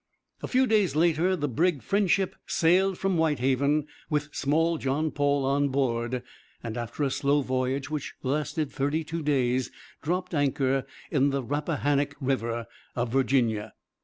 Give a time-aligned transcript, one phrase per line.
[0.41, 5.69] A few days later the brig Friendship sailed from Whitehaven, with small John Paul on
[5.69, 6.23] board,
[6.63, 9.69] and after a slow voyage which lasted thirty two days
[10.01, 13.75] dropped anchor in the Rappahannock River of Virginia.